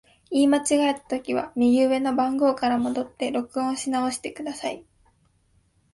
[0.31, 4.83] 言い間違えたときは、右上の番号から戻って録音し直してください。